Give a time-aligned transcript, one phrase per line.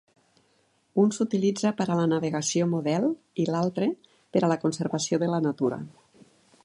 [1.01, 3.05] Un s'utilitza per a la navegació model
[3.45, 3.91] i l'altre
[4.37, 5.81] per a la conservació de la natura.